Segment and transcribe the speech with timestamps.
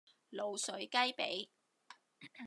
[0.31, 1.51] 滷水雞脾